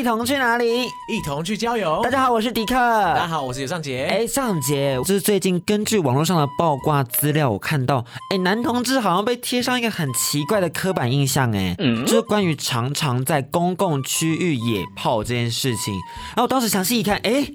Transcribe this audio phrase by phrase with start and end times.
[0.00, 0.86] 一同去哪里？
[1.10, 2.00] 一同去郊游。
[2.02, 2.74] 大家好，我是迪克。
[2.74, 4.06] 大家好，我是尤尚杰。
[4.06, 15.92] 哎，尚杰，就是最近根据网络上的爆挂资料，我看到，哎，男同志好像被贴上一个很奇怪的刻板印象，哎，嗯，就是关于常常在公共区域野炮这件事情。
[16.28, 17.46] 然后我当时详细一看，哎。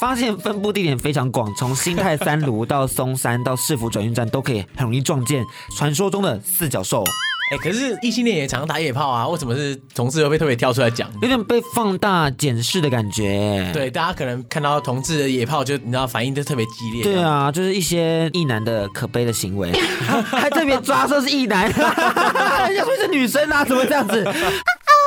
[0.00, 5.44] 发现分布地点非常广，从新泰三炉到松山到市府转运站都可以很容易撞见
[5.76, 7.04] 传说中的四脚兽。
[7.52, 11.10] 哎，可是异性恋也常打野炮啊，为什么是同志会被特别挑出来讲？
[11.20, 13.70] 有点被放大检视的感觉。
[13.74, 17.02] 对，大家可能看到同志的野炮，就你知道反应就特别激烈。
[17.02, 19.70] 对啊，就是一些异男的可悲的行为，
[20.24, 21.68] 还特别抓说是异男，
[22.74, 24.26] 要说是女生啊，怎么这样子？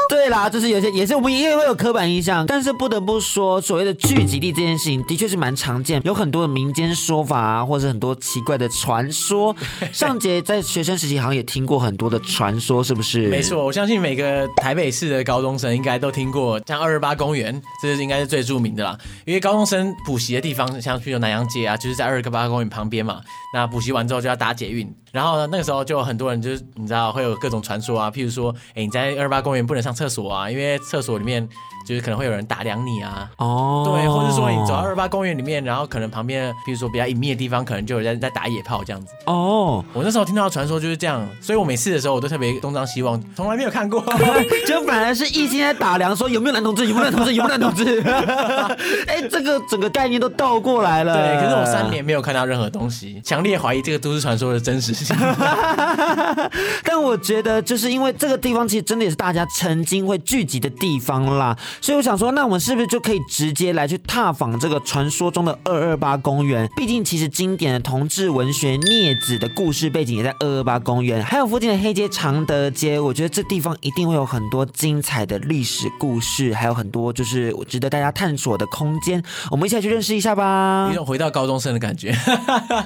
[0.10, 9.56] 对啦，就是有些也是我们也会有刻板印象，但是不得不说，所谓的聚集地这件事情的确是蛮常见，有很多的民间说法啊，或者很多奇怪的传说。
[9.92, 13.28] 尚杰在学生时期好像也听过很多的传说，是不是？
[13.28, 18.98] 没错，我相信每个台北市的高中生应该都听过，像二二八公园，这是应该是最著名的啦。
[19.26, 23.22] 因为高中生补习的地方，像去南洋街啊，就是在二二八公园旁边嘛。
[23.56, 31.48] 那补习完之后就要打捷运，然后呢，那个时候就有很多人就是你知道会有各种传说啊，譬如说，哎，你在二二八公园不能上厕所啊，因为厕所里面。
[31.88, 39.14] 就是可能会有人打量你啊，哦，对，或者说你走到二二八公园里面，然后可能旁边，比如说比较隐秘的地方，可能就有人在打野炮这样子。
[39.28, 44.04] 哦，我那时候听到传说就是这样，所以我每次的时候我都特别东张西望，从来没有看过，
[44.66, 48.02] 就反而是一心在打量，说有没有男同志，有没有男同志，有没有男同志。
[49.06, 51.14] 哎，这个整个概念都倒过来了。
[51.14, 55.16] 对，可是我三年没有看到任何东西，强烈怀疑这个都市传说的真实性。
[56.84, 61.58] 但我觉得，就是因为这个地方其实真的也是大家曾经会聚集的地方啦。
[61.80, 66.68] 所以我想说，那我们是不是就可以直接来去踏访这个传说中的二二八公园？
[66.76, 73.00] 毕竟，其实经典的同志文学《孽子》的故事背景也在二二八公园，还有附近的黑街、常德街。
[73.00, 79.22] 我觉得这地方一定会有很多精彩的历史故事，还有很多就是值得大家探索的空间。
[79.52, 82.16] 我们一起来去认识一下吧，有种回到高中生的感觉。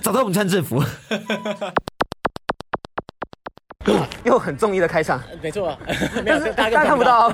[0.02, 0.84] 早知道我们穿制服。
[4.30, 5.76] 又很中意的开场，没错，
[6.24, 7.28] 没有大家看不到。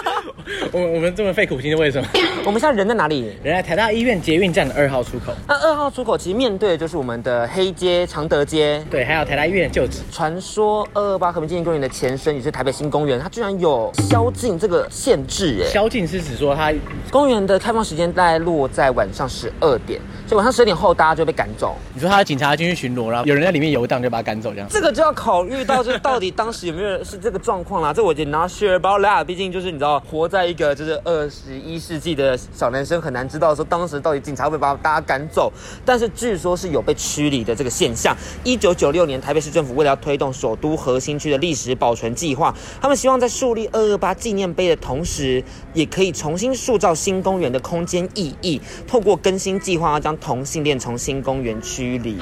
[0.72, 2.08] 我我们这么费苦心的为什么？
[2.46, 3.36] 我们现在人在哪里？
[3.42, 5.34] 人在台大医院捷运站的二号出口。
[5.46, 9.98] 那二号出口其实面对的就是我们的黑街、常德街，对，还有台大医院旧址。
[10.10, 16.72] 传说二二八和平纪念公园的前身也是台北新公园，它居然有宵禁这个限制，哎，宵禁是指说它
[17.10, 21.76] 公园的开放时间大概落在晚上十二点，所以晚上十二点后大家就被赶走。
[21.92, 24.66] 你说他的警察进去巡逻，然后有人在里面游荡，就把他赶走这样？
[24.70, 27.92] 这个就要考虑到这到底当时有没有是这个状况啦？
[27.92, 35.52] 这我觉得 not sure about that，毕竟就是你知道活在一个就是二十一世纪的小男生很难知道说当时到底警察会把大家赶走，
[35.84, 38.16] 但是据说是有被驱离的这个现象。
[38.44, 45.42] 一九九六年台北市政府为了要推动首都核心区的历史保存计划，他们希望在树立二二八纪念碑的同时，
[45.74, 52.18] 也可以重新塑造新公园的空间意义，透过更新计划要将同性恋从新公园驱离。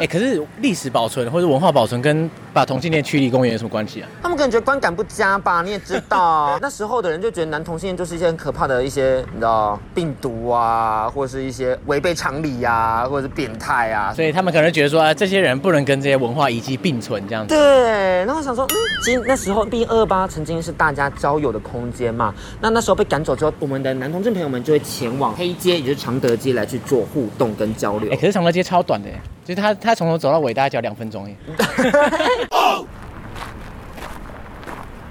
[0.00, 4.08] 哎、可是历史保存或者文化保存跟把同性恋驱离公园有什么关系啊？
[4.22, 5.62] 他们可能觉得观感不佳吧？
[5.62, 17.54] 你也知道， 那时候的人就觉得男同性恋就是一些很可怕的一些，你知道病毒啊，或者是一些违背常理呀、啊，或者是变态啊，所以他们可能觉得说，啊，这些人不能跟这些文化遗迹并存这样子。
[17.54, 28.08] 对，然后想说，嗯，其实那时候毕竟二二八曾经是大家交友的空间嘛，那那时候被赶走之后，我们的男同志朋友们就会前往黑街，也就是常德街来去做互动跟交流。
[28.10, 29.08] 哎、欸，可是常德街超短的，
[29.44, 31.36] 就是他他从头走到尾大概只要两分钟耶。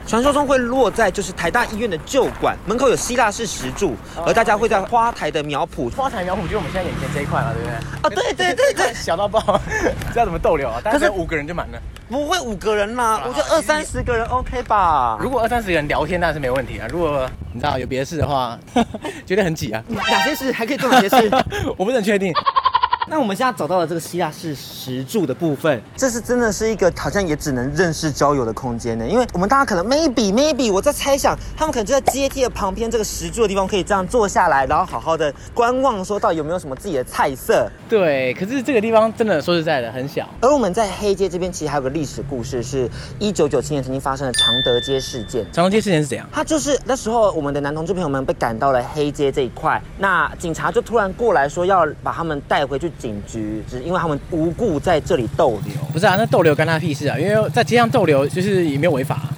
[0.07, 3.95] 传说中会落在就是台大医院的旧馆门口有希腊式石柱，
[4.25, 5.89] 而大家会在花台的苗圃。
[5.95, 7.75] 花台苗圃就是我们现在眼前这一块嘛，对不对？
[7.75, 9.39] 啊，对对对对， 小到爆，
[10.13, 10.79] 知道怎么逗留啊？
[10.83, 11.79] 大概五个人就满了。
[12.07, 15.17] 不会五个人啦，我觉得二三十个人 OK 吧。
[15.19, 16.85] 如果二三十个人聊天，那是没问题啊。
[16.91, 18.57] 如果你知道有别的事的话，
[19.25, 19.83] 觉得很挤啊。
[19.87, 21.31] 哪些事还可以做哪些事？
[21.75, 22.31] 我不是很确定。
[23.07, 29.07] 那我们现在走到了这个希腊式石柱的部分，这是真的是一个好像也只能认识交友的空间呢。
[29.07, 37.69] 因为我们大家可能 maybe maybe 我在猜想，他们可能就在阶梯的旁边这个石柱的地方，可以这样坐下来，然后好好的观望，说到底有没有什么自己的菜色。
[37.87, 40.27] 对，可是这个地方真的说实在的很小。
[40.41, 42.89] 而我们在黑街这边其实还有个历史故事，是
[43.19, 45.45] 一九九七年曾经发生的常德街事件。
[45.53, 46.27] 常德街事件是怎样？
[46.31, 53.63] 它就是那时候我们的男同志朋友们被赶到了黑街这一块，那警察就突然过来说要把他们带回去警局。
[53.69, 56.15] 只因为他们无故在这里逗留，不是啊？
[56.17, 57.17] 那逗留干他屁事啊？
[57.17, 59.29] 因为在街上逗留就是也没有违法啊。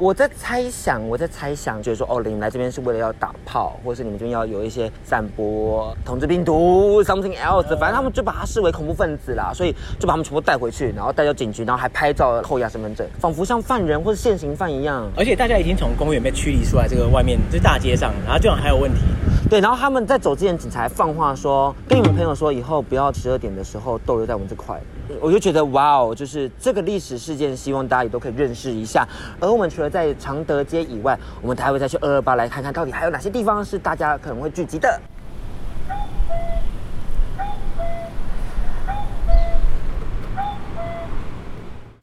[0.00, 15.08] 我在猜想，我在猜想，就是说，哦，你们来这边是为了要打炮，或者是你们这边要有一些散播同志病毒，something else，反正他们就把他视为恐怖分子啦，所以就把他们全部带回去，然后带到警局，然后还拍照扣押身份证，仿佛像犯人或者现行犯一样。
[15.16, 19.00] 而且大家已经从公园被驱离出来，这个外面就是大街上，然后这样还有问题。
[19.48, 24.80] 对，然后他们在走之前，警察还放话说，跟你们朋友说，以后不要十二点的时候逗留在我们这块。
[25.20, 29.06] 我就觉得哇哦，就是这个历史事件，希望大家也都可以认识一下。
[29.40, 35.00] 而我们除了在常德街以外，我们还会再去二二八来看看到底还有哪些地方是大家可能会聚集的。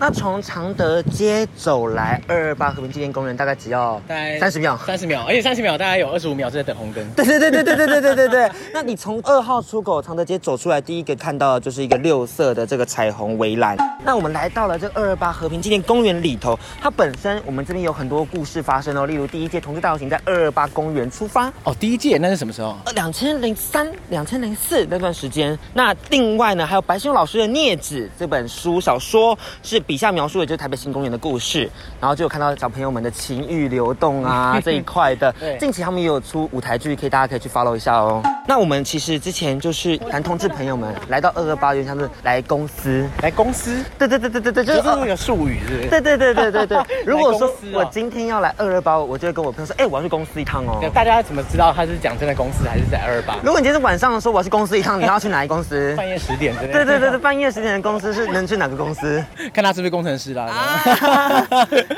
[0.01, 7.07] 那从常德街走来二二八和平纪念公园，大概只要大概三十秒，三十秒，而且三十秒大概有二十五秒是在等红灯。
[7.11, 8.51] 对对对对对对对对对对。
[8.73, 13.77] 那你从二号出口常德街走出来，第一个看到的就是一个六色的这个彩虹围栏。
[14.03, 22.75] 那我们来到了这二二八和平纪念公园里头，它本身我们这边有很多故事发生哦，例如第一届同志大游行在二二八公园出发哦，第一届那是什么时候？
[22.85, 25.55] 呃，两千零三、两千零四那段时间。
[25.75, 29.79] 那另外呢，还有白先勇老师的《镊子》这本书小说是。
[29.91, 35.29] 底下描述的就是台北新公园的故事，然后就有看到小朋友们的情欲流动啊 这一块的。
[35.37, 38.23] 对，近期他们也有出舞台剧，可以大家可以去 follow 一下哦。
[38.47, 43.83] 那我们其实之前就是男同志朋友们来到二二八，就像是来公司，来公司。
[43.99, 45.89] 对对对对对对，就是那个术语，是不是？
[45.89, 46.77] 对对对对对对。
[47.05, 50.79] 如果说我今天要来二二八，我就会跟我朋友说，哎，我要去公司一趟哦。
[50.93, 53.35] 大家怎么知道他是讲真的公司还是在二二八？
[53.43, 55.93] 如果你今天是晚上的时候，我要去公司一趟，你要去哪一公司？
[55.97, 59.21] 半夜十点，对对对对，半夜十点的公司是能去哪个公司？
[59.53, 60.21] 看他是不是工程师。
[60.21, 60.45] 是啦，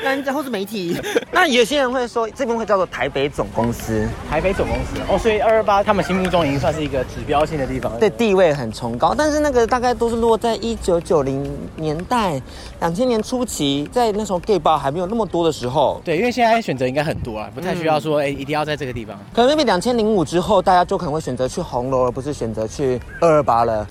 [0.24, 0.98] 然后是媒体。
[1.30, 4.08] 那有些人会说，这边会叫做台北总公司。
[4.30, 9.14] 台北总公司哦，所以二二八他们心目中已经算是一个指标性的地方，对，地位很崇高。
[9.14, 12.40] 但是那个大概都是落在一九九零年代、
[12.80, 16.00] 两千年初期，在那时候 gay bar 还没有那么多的时候。
[16.02, 19.14] 对，因为现在选择应该很多啊，不太需要说哎、嗯，一定要在这个地方。
[19.34, 23.86] 可能 maybe 两千零五之后，大家就可能会选择去红楼，而不是选择去二二八了。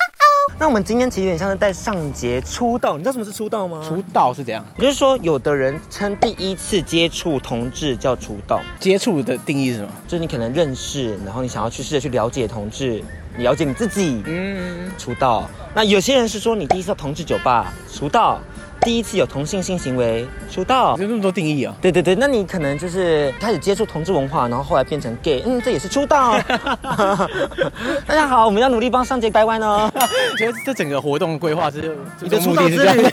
[0.64, 3.84] 那我们今天其实有点像是在上节出道，你知道什么是出道吗？
[3.86, 4.66] 出道是怎样？
[4.78, 8.62] 也就是说，有的人称第一次接触同志叫出道。
[8.80, 9.90] 接触的定义是什么？
[10.08, 13.04] 就是你可能认识，然后你想要去试着去了解同志，
[13.36, 15.50] 你了解你自己，嗯，出道。
[15.76, 18.40] 那有些人是说你第一次到同志酒吧出道。
[18.84, 21.74] 第一次有同性性行为出道，有那么多定义啊？
[21.82, 26.38] 对对对，那你可能就是开始接触同志文化，然后后来变成 gay，嗯，这也是出道。
[28.06, 29.90] 大家好，我们要努力帮上节掰弯哦。
[30.38, 33.08] 觉得这整个活动规划是你的出道之旅。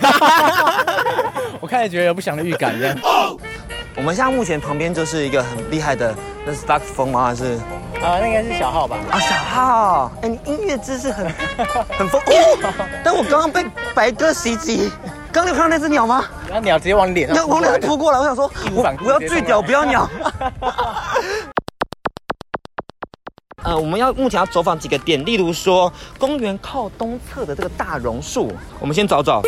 [1.60, 2.96] 我开始觉得有不祥的预感，这样。
[3.96, 6.14] 我们现在目前旁边就是一个很厉害的，
[6.46, 7.26] 那是 Dark 风吗？
[7.26, 7.44] 还是？
[8.00, 8.96] 啊，那应该是小号吧？
[9.10, 11.28] 啊，小号，哎，你音乐知识很
[11.98, 12.32] 很丰富。
[13.04, 13.64] 但我刚刚被
[13.94, 14.90] 白鸽袭击。
[15.32, 16.24] 刚你有看到那只鸟吗？
[16.48, 20.08] 那鸟直接往脸上扑往脸上扑过来，我想说，我我要最屌，不要鸟。
[23.62, 28.50] 呃，我们要目前要走访几个点，例如说公园靠东侧的这个大榕树，
[28.80, 29.42] 我们先找找。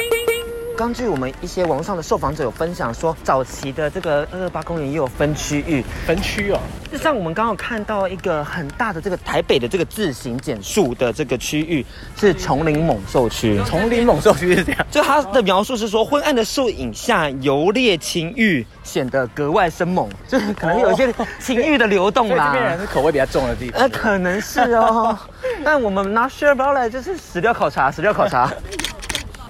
[0.77, 6.59] 根据我们一些网络上的受访者有分享说，早期的这个二二八公园也有分区域，分区哦。
[6.91, 11.85] 就像我们刚好看到一个很大的这个台北的这个自行减速的这个区域，
[12.17, 13.61] 是丛林猛兽区。
[13.65, 22.53] 丛林猛兽区是这样，就它的描述是说，昏暗的树影下游猎情欲显得格外生猛，就是可能有一些情欲的流动啦。
[22.53, 25.17] 这边人是口味比较重的地方，呃，可能是哦。
[25.65, 28.51] 但我们拿 share 包来就是史料考察，史料考察。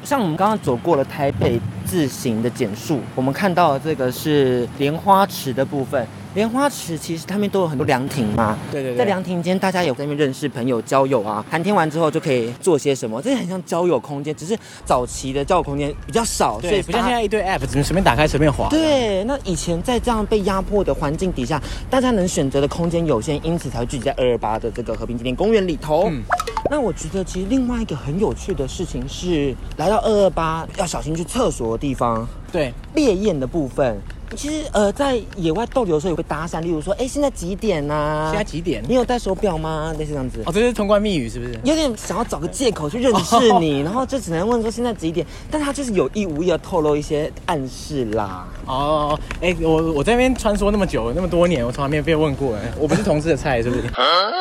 [0.05, 6.07] 像我们刚刚走过了台北自行的减速，我们看到这个是莲花池的部分。
[6.35, 18.69] 莲花池其实他们都有很多凉亭嘛，对对对，在凉亭间大家有在那边认识朋友、交友啊，谈天完之后就可以做些什么，这很像交友空间，只是早期的交友空间比较少，所以不像现在一堆 app 只能随便打开随便滑。
[18.71, 21.61] 对，那以前在这样被压迫的环境底下，
[21.91, 26.09] 大家能选择的空间有限，因此才会聚集在二二八的这个和平纪念公园里头。
[26.11, 26.23] 嗯，
[26.71, 34.01] 那我觉得其实另外一个很有趣的事情是，来到二二八要小心去厕所的地方，对，烈焰的部分。
[34.37, 38.31] 其实，呃，在野外逗留的时候也会搭讪，例如说，哎，现在几点啊？
[38.31, 38.83] 现在几点？
[38.89, 39.95] 你有戴手表吗？
[39.99, 40.43] 类似这样子。
[40.47, 41.59] 哦，这是通关密语是不是？
[41.65, 48.49] 有点想要找个借口去认识你，哦、 然后就只能问说现在几点，但他就是有意无意要透露一些暗示啦。
[48.67, 53.83] 哦，哎，我我在那边穿梭那么久，那么多年，我从来没有被问过，哎，我不是同志的菜，是不是？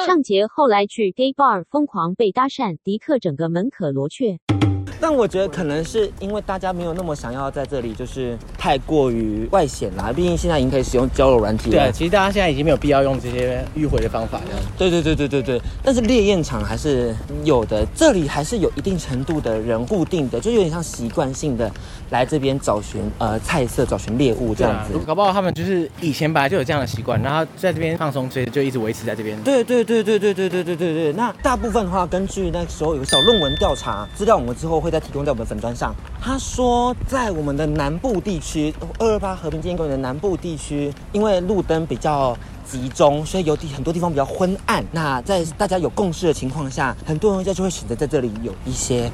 [0.05, 4.37] 上节后来去 gay bar 疯狂被搭讪，迪克整个门可罗雀。
[5.01, 10.13] 但我觉得可能是因为大家没有那么想要在这里，就是太过于外显啦。
[10.15, 11.87] 毕竟现在已经可以使用交友软体了。
[11.87, 14.45] 对，其实大家现在已经没有必要用这些迂回的方法了。
[14.77, 15.61] 对对对对对对。
[15.83, 21.69] 但是烈焰场还是有的，这里还是有一定程度的人固定的，就有点像习惯性的
[22.11, 24.93] 来这边找寻呃菜色、找寻猎物这样子。
[25.07, 29.41] 搞不好他们就是以前本来就有这样的习惯，然后在这边放松，所以就一直维持在这边。
[29.41, 31.13] 对对对对对对对对对对。
[31.13, 35.95] 那大部分的话，根据那时候有个小论文调查资料，我们之后会再提供在我们粉砖上。
[36.21, 42.37] 他说，在我们的南部地区，二二八和平纪念公园的南部地区，因为路灯比较
[42.69, 44.85] 集中，所以有地很多地方比较昏暗。
[44.91, 49.09] 那在大家有共识的情况下，很多人家就会选择在这里有一些。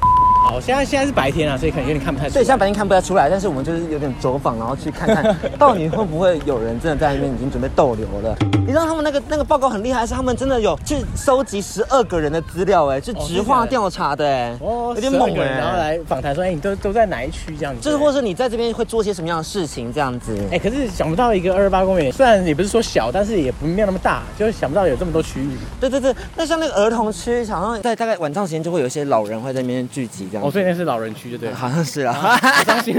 [0.48, 2.26] 好，现在现在是白天啊，所以可能有点看不太。
[2.30, 8.34] 对，现在白天看不太出来，但是我们就是有点走访，然后去看看 到底会不会有人真的在那边已经准备逗留了。
[8.60, 17.82] 你知道他们那个那个报告很厉害，是他们真的有去收集十二个人的资料，哎，是直话调查的，哎，哦，有点猛哎，然后来访谈说，哎，你都都在哪一区这样子？
[17.82, 20.34] 就是或是你在这边会做些什么样的事情这样子？
[20.50, 25.50] 哎，可是想不到一个二二八公园，虽然也不是说小，但是也不没有那么大，就是想不到有这么多区域。
[25.78, 30.37] 对对对，那像那个儿童区，好像在大概晚上时间就会有一些老人会在那边聚集这样。
[30.42, 31.28] 哦，所以那是老人区。
[31.30, 32.96] 就对了，好像是啊，好伤心，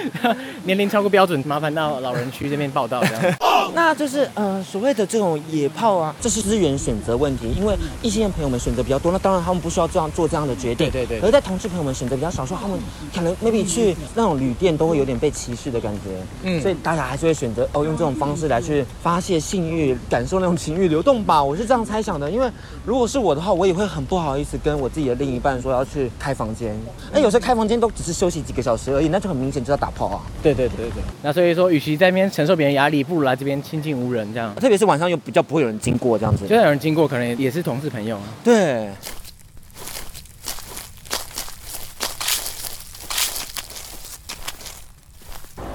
[0.64, 3.38] 年龄超过标准，麻烦到老人区这边报道这样。
[3.74, 10.90] 那就是呃，所谓的这种野炮啊，这是资源选择问题，因为异性恋朋友们选择比较多，那当然他们不需要这样做这样的决定。
[10.90, 11.26] 对对对。
[11.26, 12.78] 而在同志朋友们选择比较少，说他们
[13.14, 16.10] 可能 maybe 去那种旅店都会有点被歧视的感觉。
[16.42, 16.60] 嗯。
[16.60, 21.42] 所以大家还是会选择哦，用这种方式来去发泄性欲，感受那种情欲流动吧。
[21.42, 22.50] 我是这样猜想的，因为
[22.84, 26.71] 如果是我的话，我也会很不好意思跟我自己的另一半说要去开房间。
[27.12, 30.20] 那有时候开房间都只是休息几个小时而已，那就很明显就要打炮啊！
[30.42, 31.02] 对对对对对。
[31.22, 34.54] 那所以说，与其在那边承受别人压力，不如来这边亲近无人这样。
[34.56, 38.22] 特别是晚上又比较不会有人经过这样子，就算有人经过，可能也是同事朋友啊。
[38.44, 38.90] 对。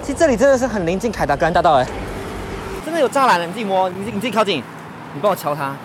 [0.03, 1.87] 其实这里真的是很临近凯达格兰大道哎，
[2.85, 4.59] 真的有栅栏了，你自己摸，你你自己靠近，
[5.13, 5.75] 你帮我敲它，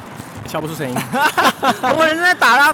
[0.47, 0.95] 敲不出声音。
[1.97, 2.73] 我人在打啦。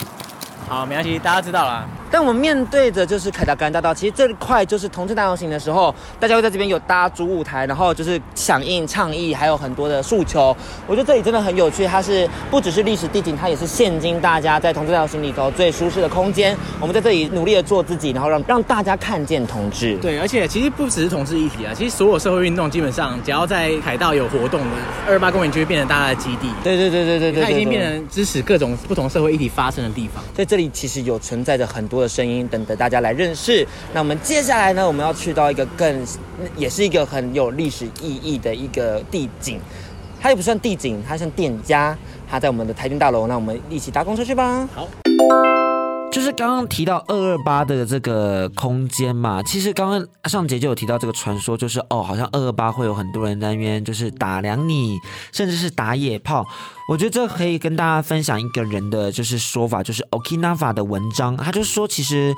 [0.69, 1.89] 好，没关系，大家知道了。
[2.11, 10.57] 但我们面对的就是凯达格兰大道，其实这块就是同志大游行的时候，大家会在这边有搭主舞台，然后就是响应倡议，还有很多的诉求。
[10.87, 16.57] 我觉得这里真的很有趣，它是不只是历史地景，它也是现今大家在同志大游行里头最舒适的空间。
[16.81, 19.97] 我们在这里努力的做自己，然后让让大家看见同志。
[19.99, 26.49] 对，而且其实不只是同志议题啊，其实所有社会运动基本上只要在凯道有活动的，二二八公园就会变成大家的基地。
[26.65, 30.23] 对对对对对对，它已经变成支持各种不同社会议题发生的地方。
[30.35, 32.77] 在这里其实有存在着很多的声音等着。
[32.77, 33.67] 大家来认识。
[33.93, 36.07] 那我们接下来呢，我们要去到一个更，
[36.57, 39.61] 也是一个很有历史意义的一个地景。
[40.21, 41.97] 它又不算地景，它像店家。
[42.31, 43.27] 它在我们的台军大楼。
[43.27, 44.69] 那我们一起搭公车去吧。
[44.75, 44.87] 好，
[46.11, 49.43] 就是刚刚提到二二八的这个空间嘛。
[49.43, 54.99] 其实刚刚上节就有提到这个传说，就是哦，好像二二八会有很多人在那边，就是打量你，
[55.33, 56.45] 甚至是打野炮。
[56.89, 62.35] 我觉得这可以跟大家分享一个人的就是说法，就是 Okinawa 的文章，他就说其实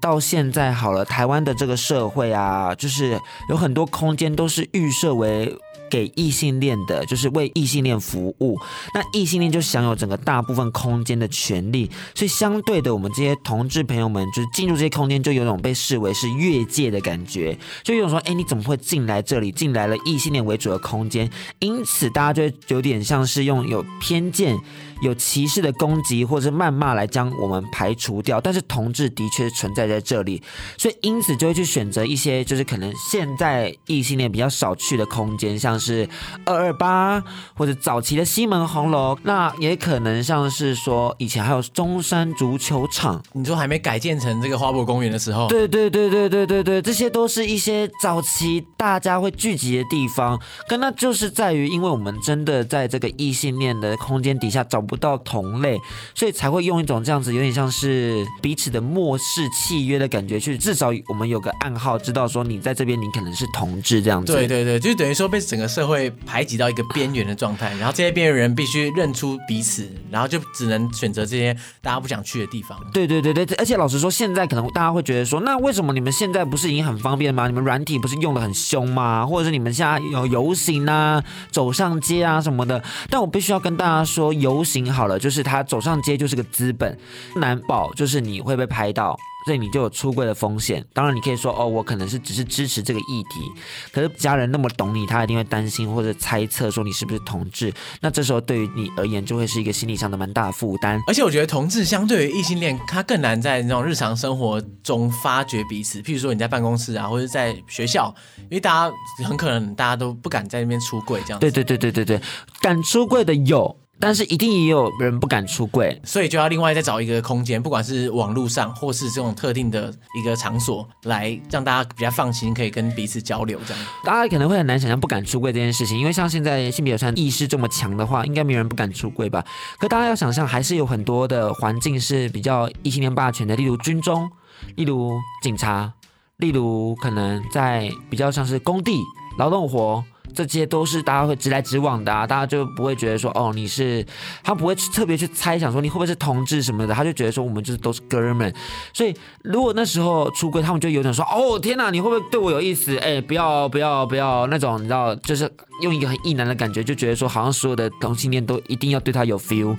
[0.00, 5.54] 到现在好了，台湾的这个社会啊，就是有很多空间都是预设为。
[5.90, 8.56] 给异性恋的，就是为异性恋服务。
[8.94, 19.50] 那异性恋就享有整个大部分空间的权利，所以相对的，我们这些同志朋友们，就是进入这些空间，就有种被视为是越界的感觉，就有种说，哎，你怎么会进来这里？
[19.50, 21.28] 进来了异性恋为主的空间，
[21.58, 24.56] 因此大家就有点像是用有偏见。
[25.00, 30.42] 有歧视的攻击或者是谩骂来将我们排除掉，但是同志的确存在在这里，
[30.76, 36.06] 所以因此就会去选择一些就是可能现在异性恋比较少去的空间，像是
[36.44, 37.22] 二二八
[37.54, 50.38] 或者早期的西门红楼，那也可能像是说以前还有中山足球场，你说还没改建成这个花博公园的时候，对对对对对对对，这些都是一些早期大家会聚集的地方，
[50.68, 54.84] 可那就是在于因为我们真的在这个异性恋的空间底下找。
[54.96, 55.78] 到同类，
[56.14, 64.32] 所以才会用一种这样子，有点像是彼此的默示契约的感觉，去至少我们有个暗号，知道说你在这边，你可能是同志这样子。
[64.32, 72.78] 对对对，就等于说被整个社会排挤到一个边缘的状态，然后这些边缘人必须认出彼此，然后就只能选择这些大家不想去的地方。
[72.92, 77.46] 对对对对，而且老实说，现在可能大家会觉得说，那为什么你们现在不是已经很方便吗？
[77.46, 79.26] 你们软体不是用的很凶吗？
[79.26, 82.82] 或者是你们现在有游行啊、走上街啊什么的？
[83.08, 84.79] 但我必须要跟大家说，游行。
[84.84, 86.98] 心好了，就是他走上街就是个资本，
[87.36, 89.16] 难保就是你会被拍到。
[89.46, 90.84] 所以你就有出柜的风险。
[90.92, 93.50] 当然，你可以说哦，我可能是只是支持这个议题，
[93.90, 97.72] 可是家人那么懂你，他一定会担心或者猜测说你是不是同志。
[98.02, 101.00] 那这时候对于你而言，就会是一个心理上的蛮大的负担。
[101.06, 106.02] 而且我觉得同志相对于异性恋，他更难在那种日常生活中发掘彼此。
[106.02, 108.94] 譬如说你在办公室啊，或者在学校，因为大家
[109.26, 111.40] 很可能大家都不敢在那边出柜，这样。
[111.40, 112.20] 对对对对对对，
[112.60, 113.79] 敢出柜的有。
[114.00, 123.60] 但是一定也有人不敢出柜，所以就要另外再找一个空间，不管是网络上或是这种特定的一个场所，来让大家比较放心，可以跟彼此交流。
[123.68, 129.44] 这样，大家可能会很难想象不敢出柜这件事情，因为像现在性别友善意识这么强的话，应该没人不敢出柜吧？
[129.78, 134.30] 可大家要想象，还是有很多的环境是比较异性恋霸权的，例如军中，
[134.76, 135.92] 例如警察，
[136.38, 138.98] 例如可能在比较像是工地
[139.38, 140.02] 劳动活。
[140.34, 144.04] 这些都是大家会直来直往的啊，大家就不会觉得说哦，你是，
[144.42, 148.52] 他不会去特别去猜想说你会不会是同志什么的，他就觉得说我们就是都是哥们。
[148.92, 152.96] 所以如果那时候出柜，他们就有点说哦天哪，你会不会对我有意思？
[152.98, 159.76] 哎，不要不要不要那种，你知道，就是用一个很异男的感觉，就觉得说好像所有的同性恋都一定要对他有 feel，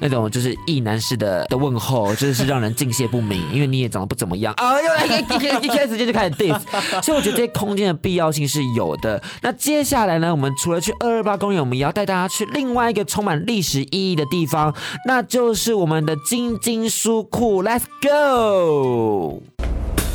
[0.00, 6.60] 那种就是异男式的的问候，真就是让人敬谢不明，因为你也长得不怎么样 啊，又来一一一开始就开始 diss，
[7.02, 9.22] 所以我觉得这些空间的必要性是有的。
[9.42, 14.74] 那接下来呢，我们除了去二二八公园，我们也要带大家去另外一个充满历史意义的地方，
[15.06, 17.62] 那就是我们的金金书库。
[17.62, 19.42] Let's go！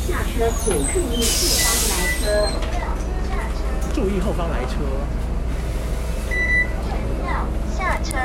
[0.06, 2.83] 下车请注意前方来车。
[3.94, 4.74] 注意后方来车。
[6.84, 8.16] 全票下车，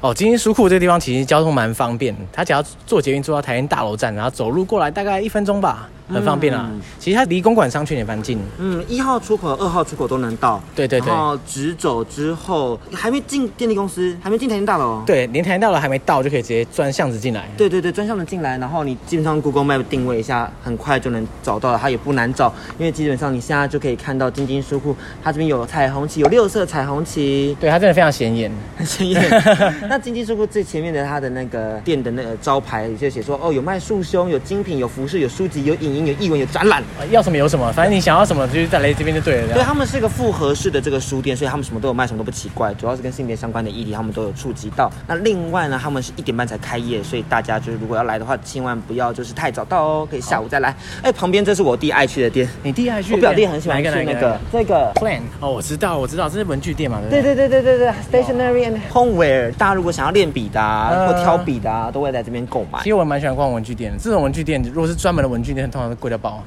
[0.00, 5.88] 哦，金鹰书库这个地方其实交通蛮方便，他只要坐捷运坐到台电大楼站，然后走路过来大概一分钟吧。
[6.12, 8.38] 很方便啊，嗯、其实它离公馆商圈也蛮近。
[8.58, 10.60] 嗯，一号出口、二号出口都能到。
[10.74, 11.08] 对对对。
[11.08, 15.02] 然后直走之后，还没进电力公司，还没进台电大楼。
[15.06, 17.48] 对，连台电大楼还没到，就可以直接钻巷子进来。
[17.56, 21.78] 对对对，钻巷子进来，然后你基本上 Google Map 定位一下，很快就能找到了。
[21.80, 27.56] 它也不难找，因为基本上你现在就可以看到晶晶书库，它这边有彩虹旗，有六色彩虹旗。
[27.60, 29.22] 对，它真的非常显眼，很显眼。
[29.88, 36.82] 那晶晶书库最前面的它的那个店的那个招牌就写说，哦，有卖束胸，有精品，有服饰，有书籍，有影音，有艺文，有展览。
[37.10, 39.54] 要什么有什么，反正你想要什么，就再来这边就对了。
[39.54, 42.72] 对，他们是一个复合式的这个书店，所以他们什么都有卖，什么都不奇怪。
[42.74, 44.90] 主要是跟性别相关的议题，他们都有触及到。
[45.06, 50.74] 那另外呢，他们是一点半才开业，所以大家就是如果要来的话，千万不要就是太早到哦，可以下午再来。
[51.02, 53.14] 哎，旁边这是我弟爱去的店，你弟爱去？
[53.14, 55.20] 我表弟很喜欢去那个这个 Plan。
[55.40, 56.98] 哦，我知道，我知道，这是文具店嘛？
[57.10, 59.52] 对对对对对对，Stationery and Homeware。
[59.52, 62.78] 大家如果想要练笔的啊，或挑笔的啊，都会在这边购买。
[62.80, 66.42] 其实我蛮喜欢逛文具店的，这种文具店如果是专门的文具店，通常都贵到爆。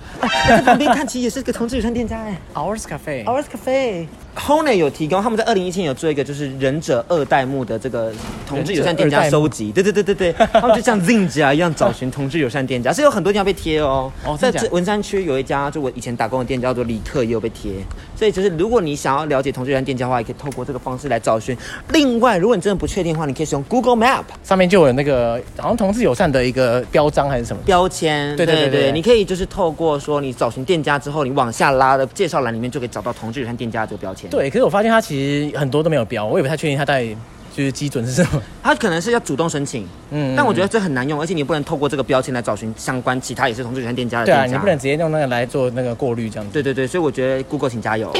[0.65, 1.05] 旁边看。
[1.05, 3.23] 其实也是个同志友善店家哎，Hours Cafe。
[3.25, 4.07] Hours Cafe。
[4.35, 8.11] Honey 有提供，他们在二零一七年有做一个就是忍者二代目的这个
[8.47, 9.71] 同志友善店家收集。
[9.71, 14.11] 对对对对对， 他们就像 Zing 啊一样找寻同志友善店家，是有很多地方被贴哦。
[14.25, 17.71] 哦，在这文山区有一家，就我以前打工的店叫做李克，也有被贴。
[18.15, 21.55] 所以就是如果你想要了解同志友善店家的话，也可以透过这个方式来找寻。
[21.89, 28.35] 另外，如果你真的不确定的话，你可以使用 Google Map，上面就有那个好像同志友善的一个标章还是什么标签。
[28.35, 34.22] 对对对对，你可以就是透过说你找寻店家之后，你往下拉的介绍栏里面就可以找到同志友善店家这个标签。
[34.29, 35.03] 对，可是我发现它。
[35.03, 37.05] 其实很多都没有标，我也不太确定他在
[37.53, 38.41] 就是基准是什么。
[38.63, 44.43] 他可能是要主动申请，嗯，但我觉得这很难用，而且你不能透过这个标签来找寻相关其他也是同志友善店家的店家。
[44.45, 46.53] 对啊，你不能直接用那个来做那个过滤这样子。
[46.53, 48.13] 对对对，所以我觉得 Google 请加油，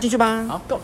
[0.00, 0.42] 进去吧。
[0.44, 0.80] 好，Go。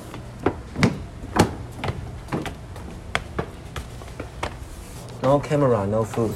[5.23, 6.33] No camera, no food。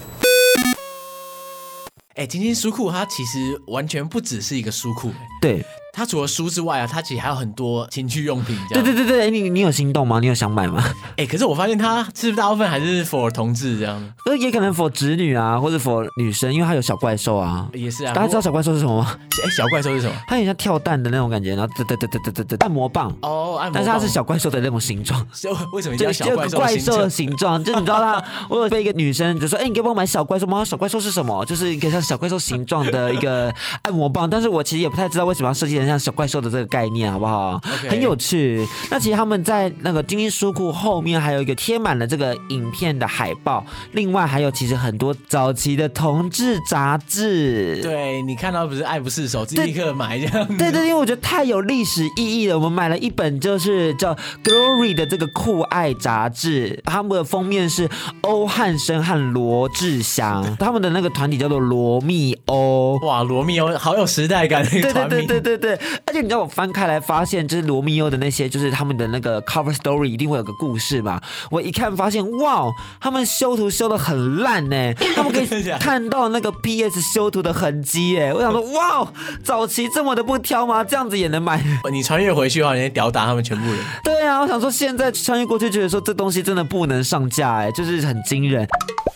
[2.15, 5.63] 哎，晶晶书库它其实完全不只是一个书库，对。
[5.95, 8.59] 它除了书之外啊，它其实还有很多情趣用品。
[8.71, 10.19] 对对对对，你你有心动吗？
[10.19, 10.83] 你有想买吗？
[11.17, 14.13] 哎，可是我发现它是不是大部分还是 for 同志这样？
[14.27, 17.69] 呃，也可能 for 直女啊，或者 for 女生，因为它有小怪兽啊。
[17.73, 18.13] 也是啊。
[18.13, 19.17] 大家知道小怪兽是什么吗？
[19.45, 20.15] 哎，小怪兽是什么？
[20.27, 23.09] 它有点像跳蛋的那种感觉，然后嘚嘚嘚嘚嘚嘚嘚，按摩棒。
[23.23, 23.73] 哦，按摩棒。
[23.75, 25.25] 但是它是小怪兽的那种形状。
[25.73, 26.59] 为什么叫小怪兽？
[26.59, 28.25] 怪兽的形状，就你知道它？
[28.49, 30.65] 我有被一个女生就说：“哎，你给我买小怪兽吗？
[30.65, 31.45] 小怪兽是什么？
[31.45, 33.53] 就是一个像小怪兽形状的一个
[33.83, 36.65] 按摩棒。”但是我其实也不太知道为什么要设计成像小怪兽的这个。
[36.75, 37.91] 概念好不好？Okay.
[37.91, 38.67] 很有趣。
[38.91, 47.81] 那其实他们在那个晶晶书库后面还有一个贴满了这个影片的海报，另外还有其实很多早期的同志杂志。
[47.83, 50.49] 对，你看到不是爱不释手，立刻买这样。
[50.49, 52.59] 对对对，因为我觉得太有历史意义了。
[52.59, 57.89] 我们买了一本就是叫《Glory》的这个酷爱杂志，他们的封面是
[58.23, 62.99] 欧汉生和罗志祥，他们的那个团体叫做罗密欧。
[63.03, 65.27] 哇，罗密欧好有时代感的一个团名。
[65.27, 71.21] 对对对对对对，而且你知道我翻开来发现，就是罗密欧的那些，就是他们的那个 cover story 一定会有个故事嘛。
[71.51, 75.47] 我一看发现，哇，他们修图修的很烂呢， 他们可以
[75.79, 78.33] 看到那个 PS 修图的痕迹哎。
[78.33, 79.07] 我想说，哇，
[79.43, 80.85] 早期这么的不挑吗？
[80.85, 81.63] 这样子也能买？
[81.91, 83.79] 你穿越回去的话，你会吊打他们全部人。
[84.03, 88.67] 对啊，我想说现在穿越过去，觉得说这东西真的不能上架哎，就是很惊人。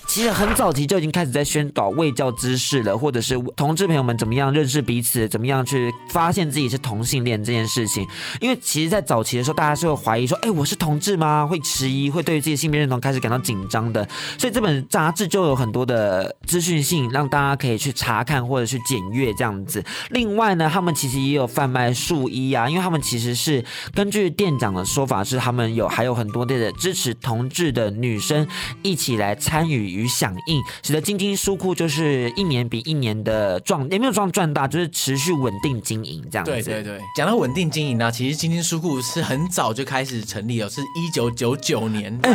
[0.09, 8.09] 其实很早期就已经开始在宣导卫教知识了，或者是同志朋友们怎么样认识彼此，怎么样去发现自己是同性恋这件事情。
[8.41, 11.47] 因为其实，在早期的时候，大家是会怀疑说，哎，我是同志吗？
[11.47, 14.09] 会迟疑，会对于自己性别认同开始感到紧张的。
[14.39, 19.85] 所以这本杂志就有很多的资讯性，让大家可以去查看或者去检阅这样子。
[20.09, 23.63] 另外呢，他们其实也有贩卖树衣啊，因为他们其实是
[23.95, 28.49] 根据店长的说法是，他们有还有很多的支持同志的女生
[28.83, 29.98] 一起来参与。
[29.99, 36.51] 与响应，使得晶晶书库就是一年比一年的壮，也没有壮赚大，就是持续稳定经营这样子。
[36.53, 42.35] 对对对，讲到稳定经营呢、啊，其实晶晶书库是很早就开始成立了，是一九九九年，欸，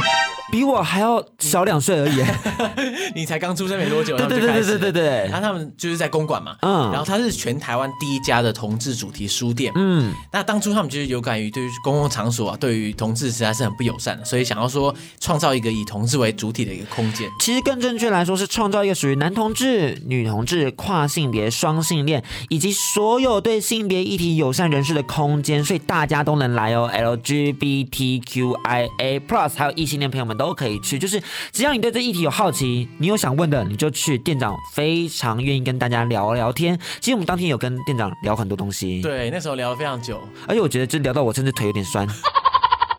[0.51, 2.23] 比我还要小两岁而已。
[3.15, 5.03] 你才刚出生没多久，对对对对对对对。
[5.29, 17.29] 然后他们就是在公馆嘛，嗯，然后他是全台湾第一家的同志主题书店，嗯，那当初他们就是有感于对于公共场所啊，对于同志实在是很不友善的，所以想要说创造一个以同志为主体的一个空间。
[17.39, 26.89] 其实更正确来说，是创造一个属于男同志、女同志、跨性别、双性恋以及所有对性别议题友善人士的空间，所以大家都能来哦。
[26.93, 28.49] LGBTQIA
[29.27, 34.13] Plus 还有异性恋朋友们都可以去，就是只要你对这议题有好奇，你有想问的，你就去。
[34.23, 36.79] 店长非常愿意跟大家聊聊天。
[37.01, 42.07] 其实我们当天有跟店长聊很多东西，对，那时候聊了非常久，而且我觉得就聊到我甚至腿有点酸。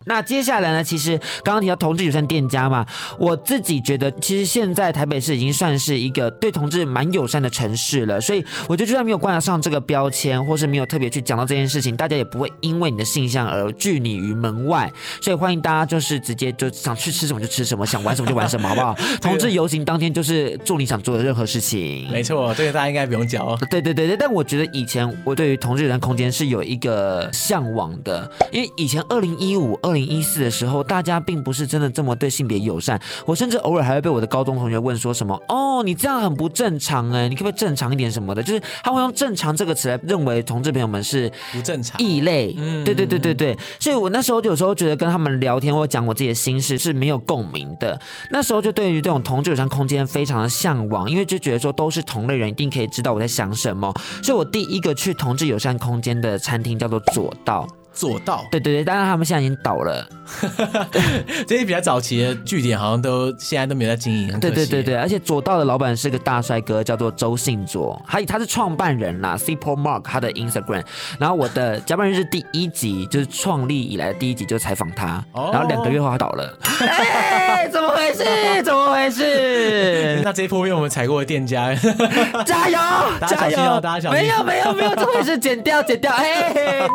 [0.07, 0.85] 那接下来呢？
[0.85, 2.85] 其实刚刚提到同志友善店家嘛，
[3.19, 8.21] 我自己觉得，其实现在台北市已经算是一个对同志蛮友善的城市了。
[8.21, 14.93] 所以我觉得，就算没有挂上这个标签，或是没有特别去讲到这件事情，大家也不会因为你的性向而拒你于门外。
[15.23, 18.95] 所以欢迎大家就是直接就想去吃什么就吃什么，想玩什么就玩什么，好不好？
[19.23, 22.11] 同志游行当天就是做你想做的任何事情。
[22.11, 23.43] 没错，这个大家应该不用讲。
[23.71, 29.94] 对对对对，但我觉得以前我对于同志友善空间是有一个向往的，因为以前二零一五二。
[29.95, 33.01] 二零一四的时候，大家并不是真的这么对性别友善。
[33.25, 42.53] 我甚至偶尔还会被我的高中同学问说什么：“哦，你这样很不正常哎，你可不可以正常一点什么的？”就是他会用“正常”这个词来认为同志朋友们是不正常、异类。
[42.59, 43.57] 嗯，对对对对对。
[43.79, 47.97] 所以我那时候有时候觉得跟他们聊天或讲我自己的心事是没有共鸣的。
[48.33, 53.95] 那时候就对于这种同志友善空间非常的向往，因为就觉得说都是同类人，一定可以知道我在想什么。
[54.25, 57.69] 所以我第一个去同志友善空间的餐厅叫做左道。
[57.95, 60.07] 左道，对对对，当然他们现在已经倒了。
[61.47, 64.41] 这些比较早期的据点好像都现在都没有在经营。
[64.41, 70.83] 对对对对，而且左道的老板是个大帅哥，叫做周信左，他他是创办人啦，Cipo Mark 他的 Instagram。
[71.19, 76.59] 然后我的甲板日志第一集就是创立以来的第一集就采访他，然后两个月后他倒了。
[76.81, 78.25] 哎，怎么回事？
[78.65, 80.21] 怎么回事？
[80.25, 81.75] 那这一波被我们踩过的店家，
[82.45, 82.79] 加油！
[83.29, 83.81] 加油！
[83.81, 84.23] 大家小心！
[84.23, 86.11] 没有没有没有，这回事，剪掉剪掉。
[86.13, 86.89] 哎。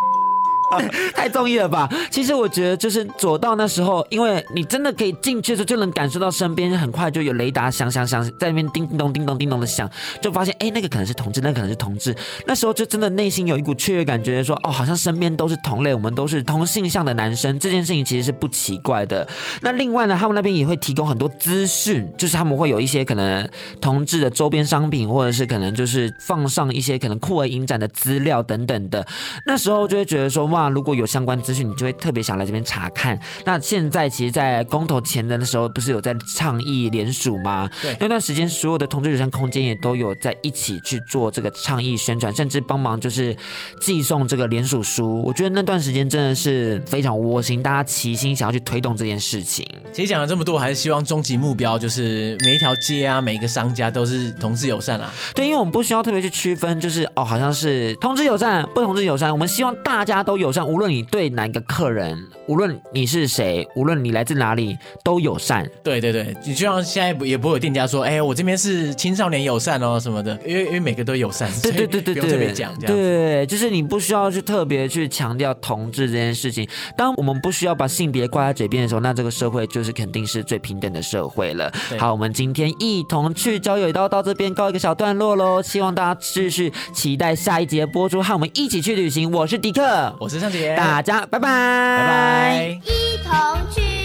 [1.15, 1.89] 太综艺了吧！
[2.11, 9.89] 其实我觉得就是左道那时候，因为你真的可以进去的时候就能感受到身边很快就有雷达响响响在那边叮咚叮咚叮咚的响，
[10.21, 12.15] 就发现哎，那个可能是同志，那个可能是同志。
[12.45, 19.27] 那时候就真的内心有一股雀跃感觉，说哦，好像身边都是同类，我们都是同性向的男生，这件事情其实是不奇怪的。
[19.61, 23.49] 那另外呢，他们那边也会提供很多资讯，就是他们会有一些可能
[23.81, 29.03] 同志的周边商品，或者是可能就是放上一些可能酷儿影展的资料等等的。
[29.47, 30.58] 那时候就会觉得说哇。
[30.59, 33.17] 那如果有相关资讯，你就会特别想来这边查看。
[33.45, 37.69] 那现在其实，在公投前的那时候，不是有在倡议联署吗？
[37.81, 43.33] 对，那段时间，所有的同志友善空间也都有在一起去做这个倡议宣传，甚至帮忙就是
[43.79, 45.23] 寄送这个联署书。
[45.23, 49.65] 我觉得那段时间真的是非常窝心，大家齐心想要去推动这件事情。
[49.93, 55.09] 其实讲了这么多，还是希望终极目标就是每一条街啊，每一个商家都是同志友善啊。
[55.33, 59.31] 对，因为我们不需要特别去区分，就是哦，好像是同志友善，不同志友善。
[59.31, 60.48] 我们希望大家都有。
[60.49, 65.69] 友善，无论你对哪个客人，无论你是谁，无论你来自哪里，都友善。
[65.83, 71.47] 对对对，你就像现在也不会有店家说，哎，我这边是青少年友善哦什么的，因为因为每个都友善。
[71.61, 72.95] 对对对对对，不用特别讲这样。
[72.95, 76.67] 对，就是你不需要去特别去强调同志这件事情。
[76.97, 81.71] 当我们不需要把性别挂在嘴边的时候，那这个社会就是肯定是最平等的社会了。
[81.99, 85.61] 好，我们今天一同去交友一道到这边告一个小段落喽。
[85.61, 89.29] 希望大家继续期待下一集的播出，和我们一起去旅行。
[89.31, 93.31] 我是迪克，我是尚杰，大家拜拜，拜拜，一同
[93.73, 93.98] 去。